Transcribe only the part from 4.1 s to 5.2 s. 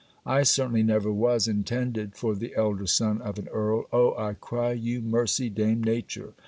I cry you